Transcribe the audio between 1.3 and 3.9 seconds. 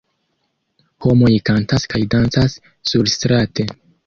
kantas kaj dancas surstrate.